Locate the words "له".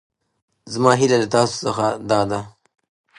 1.21-1.27